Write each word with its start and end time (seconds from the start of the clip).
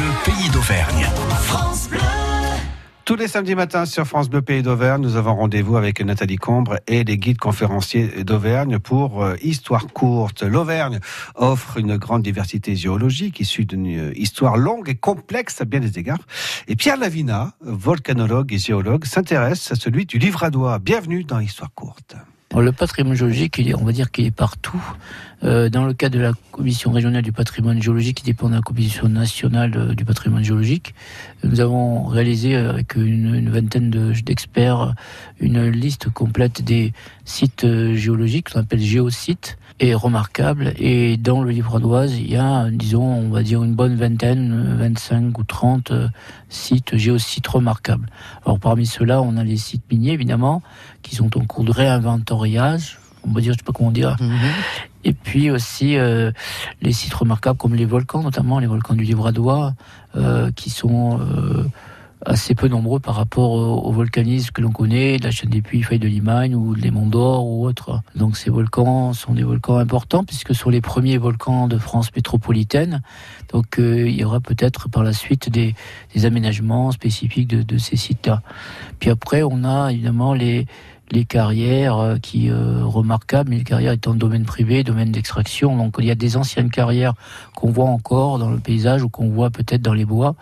Bleu, 0.00 0.08
pays 0.24 0.48
d'Auvergne. 0.48 1.06
France 1.42 1.90
Bleu. 1.90 1.98
Tous 3.04 3.16
les 3.16 3.28
samedis 3.28 3.54
matins 3.54 3.84
sur 3.84 4.06
France 4.06 4.30
Bleu 4.30 4.40
Pays 4.40 4.62
d'Auvergne, 4.62 5.02
nous 5.02 5.16
avons 5.16 5.34
rendez-vous 5.34 5.76
avec 5.76 6.00
Nathalie 6.00 6.36
Combre 6.36 6.78
et 6.86 7.04
les 7.04 7.18
guides 7.18 7.36
conférenciers 7.36 8.24
d'Auvergne 8.24 8.78
pour 8.78 9.22
euh, 9.22 9.36
Histoire 9.42 9.88
courte. 9.88 10.42
L'Auvergne 10.42 11.00
offre 11.34 11.76
une 11.76 11.98
grande 11.98 12.22
diversité 12.22 12.76
géologique 12.76 13.40
issue 13.40 13.66
d'une 13.66 14.12
histoire 14.16 14.56
longue 14.56 14.88
et 14.88 14.94
complexe 14.94 15.60
à 15.60 15.66
bien 15.66 15.80
des 15.80 15.98
égards. 15.98 16.26
Et 16.66 16.76
Pierre 16.76 16.96
Lavina, 16.96 17.52
volcanologue 17.60 18.54
et 18.54 18.58
géologue, 18.58 19.04
s'intéresse 19.04 19.70
à 19.70 19.74
celui 19.74 20.06
du 20.06 20.16
Livradois. 20.16 20.78
Bienvenue 20.78 21.24
dans 21.24 21.40
Histoire 21.40 21.74
courte. 21.74 22.16
Le 22.56 22.72
patrimoine 22.72 23.14
géologique, 23.14 23.62
on 23.78 23.84
va 23.84 23.92
dire 23.92 24.10
qu'il 24.10 24.26
est 24.26 24.32
partout. 24.32 24.82
Euh, 25.44 25.70
dans 25.70 25.86
le 25.86 25.94
cadre 25.94 26.18
de 26.18 26.22
la 26.22 26.32
commission 26.50 26.90
régionale 26.90 27.22
du 27.22 27.30
patrimoine 27.30 27.80
géologique, 27.80 28.18
qui 28.18 28.24
dépend 28.24 28.48
de 28.48 28.56
la 28.56 28.60
commission 28.60 29.08
nationale 29.08 29.72
euh, 29.76 29.94
du 29.94 30.04
patrimoine 30.04 30.42
géologique, 30.42 30.94
nous 31.44 31.60
avons 31.60 32.04
réalisé 32.06 32.56
avec 32.56 32.96
une, 32.96 33.48
vingtaine 33.48 33.90
d'experts 33.90 34.94
une 35.38 35.70
liste 35.70 36.10
complète 36.10 36.62
des 36.62 36.92
sites 37.24 37.62
euh, 37.62 37.94
géologiques, 37.94 38.50
qu'on 38.50 38.60
appelle 38.60 38.80
géosites, 38.80 39.56
et 39.80 39.94
remarquables. 39.94 40.74
Et 40.78 41.16
dans 41.16 41.42
le 41.42 41.50
livre 41.50 41.80
d'Oise, 41.80 42.16
il 42.18 42.30
y 42.30 42.36
a, 42.36 42.70
disons, 42.70 43.02
on 43.02 43.30
va 43.30 43.42
dire 43.42 43.64
une 43.64 43.74
bonne 43.74 43.96
vingtaine, 43.96 44.76
25 44.78 45.36
ou 45.38 45.44
30 45.44 45.92
sites 46.48 46.96
géosites 46.96 47.46
remarquables. 47.46 48.08
Alors 48.44 48.60
parmi 48.60 48.86
ceux-là, 48.86 49.22
on 49.22 49.36
a 49.36 49.42
les 49.42 49.56
sites 49.56 49.82
miniers, 49.90 50.12
évidemment, 50.12 50.62
qui 51.02 51.16
sont 51.16 51.36
en 51.36 51.44
cours 51.44 51.64
de 51.64 51.72
réinventoriage, 51.72 52.98
on 53.26 53.32
va 53.32 53.40
dire, 53.40 53.52
je 53.54 53.58
sais 53.58 53.64
pas 53.64 53.72
comment 53.72 53.90
dire. 53.90 54.16
Mhm. 54.20 54.38
Et 55.04 55.14
puis 55.14 55.50
aussi 55.50 55.96
euh, 55.96 56.30
les 56.82 56.92
sites 56.92 57.14
remarquables 57.14 57.58
comme 57.58 57.74
les 57.74 57.86
volcans, 57.86 58.22
notamment 58.22 58.58
les 58.58 58.66
volcans 58.66 58.94
du 58.94 59.04
Livradois, 59.04 59.74
euh, 60.16 60.50
qui 60.52 60.68
sont 60.68 61.18
euh, 61.20 61.64
assez 62.24 62.54
peu 62.54 62.68
nombreux 62.68 63.00
par 63.00 63.14
rapport 63.14 63.52
au, 63.52 63.92
volcanisme 63.92 64.50
que 64.52 64.60
l'on 64.60 64.72
connaît, 64.72 65.18
la 65.18 65.30
chaîne 65.30 65.50
des 65.50 65.62
puits, 65.62 65.82
Feuilles 65.82 65.98
de 65.98 66.08
Limagne 66.08 66.54
ou 66.54 66.74
les 66.74 66.90
Monts 66.90 67.06
d'Or 67.06 67.46
ou 67.46 67.66
autres. 67.66 68.02
Donc 68.14 68.36
ces 68.36 68.50
volcans 68.50 69.12
sont 69.12 69.34
des 69.34 69.42
volcans 69.42 69.78
importants 69.78 70.24
puisque 70.24 70.54
sont 70.54 70.70
les 70.70 70.80
premiers 70.80 71.18
volcans 71.18 71.68
de 71.68 71.78
France 71.78 72.14
métropolitaine. 72.14 73.02
Donc 73.52 73.76
il 73.78 74.10
y 74.10 74.24
aura 74.24 74.40
peut-être 74.40 74.88
par 74.88 75.02
la 75.02 75.12
suite 75.12 75.50
des, 75.50 75.74
aménagements 76.24 76.92
spécifiques 76.92 77.48
de, 77.48 77.62
de 77.62 77.78
ces 77.78 77.96
sites-là. 77.96 78.42
Puis 78.98 79.10
après 79.10 79.42
on 79.42 79.64
a 79.64 79.90
évidemment 79.90 80.34
les 80.34 80.66
les 81.10 81.24
carrières 81.24 81.98
euh, 81.98 82.16
qui 82.18 82.50
euh, 82.50 82.84
remarquables, 82.84 83.50
mais 83.50 83.56
les 83.56 83.64
carrières 83.64 83.92
étant 83.92 84.14
domaine 84.14 84.44
privé, 84.44 84.84
domaine 84.84 85.10
d'extraction. 85.10 85.76
Donc 85.76 85.96
il 85.98 86.04
y 86.04 86.10
a 86.10 86.14
des 86.14 86.36
anciennes 86.36 86.70
carrières 86.70 87.14
qu'on 87.54 87.70
voit 87.70 87.86
encore 87.86 88.38
dans 88.38 88.50
le 88.50 88.58
paysage 88.58 89.02
ou 89.02 89.08
qu'on 89.08 89.28
voit 89.28 89.50
peut-être 89.50 89.82
dans 89.82 89.94
les 89.94 90.04
bois. 90.04 90.34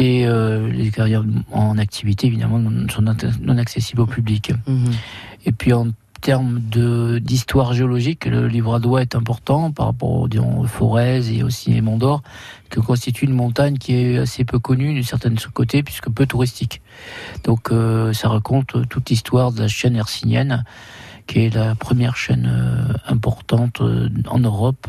Et 0.00 0.26
euh, 0.26 0.70
les 0.72 0.90
carrières 0.90 1.24
en 1.52 1.76
activité, 1.76 2.26
évidemment, 2.26 2.58
sont 2.88 3.02
non 3.02 3.58
accessibles 3.58 4.00
au 4.00 4.06
public. 4.06 4.52
Mhm. 4.66 4.92
Et 5.44 5.52
puis 5.52 5.74
en 5.74 5.88
termes 6.20 6.60
d'histoire 6.60 7.72
géologique, 7.74 8.24
le 8.24 8.46
Livradois 8.46 9.02
est 9.02 9.14
important 9.14 9.70
par 9.70 9.86
rapport 9.86 10.10
aux, 10.10 10.66
forêts 10.66 11.32
et 11.32 11.42
aussi 11.42 11.70
les 11.70 11.80
Monts 11.80 11.98
d'Or, 11.98 12.22
que 12.70 12.80
constitue 12.80 13.26
une 13.26 13.34
montagne 13.34 13.76
qui 13.76 13.94
est 13.94 14.18
assez 14.18 14.44
peu 14.44 14.58
connue 14.58 14.94
d'une 14.94 15.02
certaine 15.02 15.36
côté, 15.52 15.82
puisque 15.82 16.10
peu 16.10 16.26
touristique. 16.26 16.80
Donc 17.44 17.70
euh, 17.70 18.12
ça 18.12 18.28
raconte 18.28 18.88
toute 18.88 19.10
l'histoire 19.10 19.52
de 19.52 19.60
la 19.60 19.68
chaîne 19.68 19.96
hercinienne 19.96 20.64
qui 21.30 21.44
est 21.44 21.54
la 21.54 21.76
première 21.76 22.16
chaîne 22.16 22.50
euh, 22.52 22.92
importante 23.06 23.80
euh, 23.82 24.08
en 24.26 24.40
Europe 24.40 24.88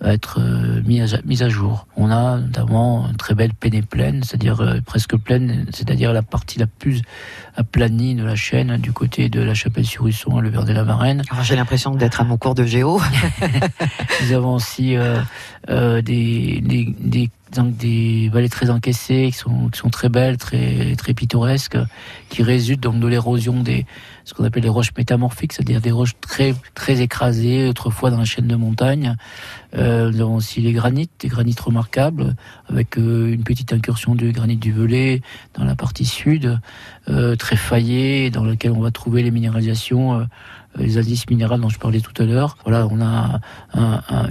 à 0.00 0.12
être 0.12 0.40
euh, 0.40 0.82
mise 0.82 1.42
à, 1.44 1.48
jour. 1.48 1.86
On 1.96 2.10
a 2.10 2.38
notamment 2.38 3.08
une 3.08 3.16
très 3.16 3.36
belle 3.36 3.54
pénéplaine, 3.54 4.24
c'est-à-dire 4.24 4.80
presque 4.84 5.16
pleine, 5.16 5.66
c'est-à-dire 5.72 6.12
la 6.12 6.22
partie 6.22 6.58
la 6.58 6.66
plus 6.66 7.02
aplanie 7.54 8.16
de 8.16 8.24
la 8.24 8.34
chaîne 8.34 8.78
du 8.78 8.92
côté 8.92 9.28
de 9.28 9.40
la 9.40 9.54
Chapelle-sur-Usson, 9.54 10.40
le 10.40 10.48
Verre 10.48 10.64
de 10.64 10.72
la 10.72 10.82
Varenne. 10.82 11.22
J'ai 11.44 11.54
l'impression 11.54 11.94
d'être 11.94 12.20
à 12.20 12.24
mon 12.24 12.36
cours 12.36 12.56
de 12.56 12.64
géo. 12.64 13.00
Nous 14.22 14.32
avons 14.32 14.54
aussi 14.54 14.96
des, 15.68 16.60
des, 16.60 16.94
des 16.98 17.30
des 17.64 18.28
vallées 18.32 18.48
très 18.48 18.70
encaissées 18.70 19.28
qui 19.32 19.38
sont, 19.38 19.68
qui 19.68 19.78
sont 19.78 19.90
très 19.90 20.08
belles, 20.08 20.36
très, 20.36 20.94
très 20.96 21.14
pittoresques, 21.14 21.78
qui 22.28 22.42
résultent 22.42 22.82
donc 22.82 23.00
de 23.00 23.06
l'érosion 23.06 23.62
des 23.62 23.86
ce 24.24 24.34
qu'on 24.34 24.44
appelle 24.44 24.64
les 24.64 24.68
roches 24.68 24.92
métamorphiques, 24.96 25.52
c'est-à-dire 25.52 25.80
des 25.80 25.92
roches 25.92 26.14
très 26.20 26.54
très 26.74 27.00
écrasées 27.00 27.68
autrefois 27.68 28.10
dans 28.10 28.18
la 28.18 28.24
chaîne 28.24 28.48
de 28.48 28.56
montagne. 28.56 29.16
Euh, 29.76 30.10
nous 30.10 30.20
avons 30.20 30.36
aussi 30.36 30.60
les 30.60 30.72
granites, 30.72 31.12
des 31.20 31.28
granites 31.28 31.60
remarquables, 31.60 32.34
avec 32.68 32.98
euh, 32.98 33.32
une 33.32 33.44
petite 33.44 33.72
incursion 33.72 34.14
du 34.14 34.32
granit 34.32 34.56
du 34.56 34.72
Velay 34.72 35.22
dans 35.54 35.64
la 35.64 35.74
partie 35.74 36.04
sud, 36.04 36.58
euh, 37.08 37.36
très 37.36 37.56
faillée, 37.56 38.30
dans 38.30 38.44
laquelle 38.44 38.72
on 38.72 38.80
va 38.80 38.90
trouver 38.90 39.22
les 39.22 39.30
minéralisations 39.30 40.20
euh, 40.20 40.24
les 40.78 40.98
indices 40.98 41.28
minéraux 41.30 41.56
dont 41.56 41.68
je 41.68 41.78
parlais 41.78 42.00
tout 42.00 42.22
à 42.22 42.26
l'heure. 42.26 42.58
Voilà, 42.64 42.86
on 42.90 43.00
a 43.00 43.40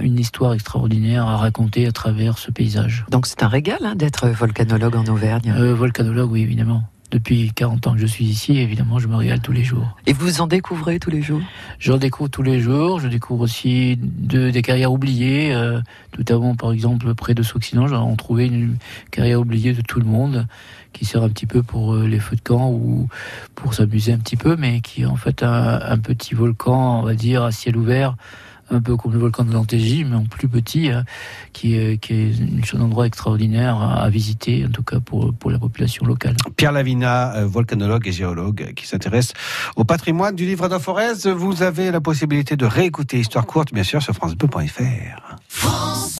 une 0.00 0.18
histoire 0.18 0.54
extraordinaire 0.54 1.26
à 1.26 1.36
raconter 1.36 1.86
à 1.86 1.92
travers 1.92 2.38
ce 2.38 2.50
paysage. 2.50 3.04
Donc 3.10 3.26
c'est 3.26 3.42
un 3.42 3.48
régal 3.48 3.78
hein, 3.82 3.94
d'être 3.96 4.28
volcanologue 4.28 4.96
en 4.96 5.06
Auvergne. 5.06 5.54
Euh, 5.56 5.74
volcanologue, 5.74 6.30
oui, 6.30 6.42
évidemment. 6.42 6.84
Depuis 7.10 7.52
40 7.54 7.86
ans 7.86 7.92
que 7.92 8.00
je 8.00 8.06
suis 8.06 8.24
ici, 8.24 8.58
évidemment, 8.58 8.98
je 8.98 9.06
me 9.06 9.14
régale 9.14 9.40
tous 9.40 9.52
les 9.52 9.62
jours. 9.62 9.96
Et 10.06 10.12
vous 10.12 10.40
en 10.40 10.48
découvrez 10.48 10.98
tous 10.98 11.10
les 11.10 11.22
jours? 11.22 11.40
J'en 11.78 11.98
découvre 11.98 12.28
tous 12.28 12.42
les 12.42 12.58
jours. 12.60 12.98
Je 12.98 13.06
découvre 13.06 13.42
aussi 13.42 13.96
de, 14.00 14.50
des 14.50 14.62
carrières 14.62 14.92
oubliées. 14.92 15.54
Euh, 15.54 15.80
notamment, 16.18 16.56
par 16.56 16.72
exemple, 16.72 17.14
près 17.14 17.34
de 17.34 17.44
Sauxinant, 17.44 17.86
j'ai 17.86 18.16
trouvé 18.16 18.46
une 18.46 18.76
carrière 19.12 19.40
oubliée 19.40 19.72
de 19.72 19.82
tout 19.82 20.00
le 20.00 20.06
monde 20.06 20.46
qui 20.92 21.04
sert 21.04 21.22
un 21.22 21.28
petit 21.28 21.46
peu 21.46 21.62
pour 21.62 21.94
euh, 21.94 22.08
les 22.08 22.18
feux 22.18 22.36
de 22.36 22.40
camp 22.40 22.70
ou 22.70 23.08
pour 23.54 23.74
s'amuser 23.74 24.12
un 24.12 24.18
petit 24.18 24.36
peu, 24.36 24.56
mais 24.56 24.80
qui 24.80 25.02
est 25.02 25.06
en 25.06 25.16
fait 25.16 25.42
un, 25.42 25.80
un 25.80 25.98
petit 25.98 26.34
volcan, 26.34 27.00
on 27.00 27.02
va 27.02 27.14
dire, 27.14 27.44
à 27.44 27.52
ciel 27.52 27.76
ouvert 27.76 28.16
un 28.70 28.80
peu 28.80 28.96
comme 28.96 29.12
le 29.12 29.18
volcan 29.18 29.44
de 29.44 29.52
l'Antégie, 29.52 30.04
mais 30.04 30.16
en 30.16 30.24
plus 30.24 30.48
petit, 30.48 30.90
hein, 30.90 31.04
qui, 31.52 31.76
est, 31.76 31.98
qui 31.98 32.12
est 32.14 32.74
un 32.74 32.80
endroit 32.80 33.06
extraordinaire 33.06 33.80
à, 33.80 34.08
visiter, 34.08 34.64
en 34.66 34.70
tout 34.70 34.82
cas 34.82 35.00
pour, 35.00 35.32
pour 35.34 35.50
la 35.50 35.58
population 35.58 36.06
locale. 36.06 36.36
Pierre 36.56 36.72
Lavina, 36.72 37.36
euh, 37.36 37.46
volcanologue 37.46 38.06
et 38.08 38.12
géologue, 38.12 38.72
qui 38.74 38.86
s'intéresse 38.86 39.32
au 39.76 39.84
patrimoine 39.84 40.34
du 40.34 40.46
livre 40.46 40.68
d'Aforez. 40.68 41.14
Vous 41.36 41.62
avez 41.62 41.90
la 41.90 42.00
possibilité 42.00 42.56
de 42.56 42.66
réécouter 42.66 43.18
Histoire 43.18 43.46
courte, 43.46 43.72
bien 43.72 43.82
sûr, 43.82 44.02
sur 44.02 44.14
francebleu.fr. 44.14 45.85